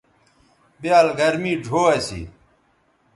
بیال 0.81 1.07
گرمی 1.19 1.53
ڙھو 1.63 1.81
اسی 1.95 2.21